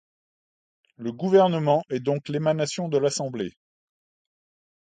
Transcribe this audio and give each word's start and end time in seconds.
Le 0.97 1.11
gouvernement 1.11 1.83
est 1.91 1.99
donc 1.99 2.27
l'émanation 2.27 2.89
de 2.89 2.97
l'Assemblée. 2.97 3.53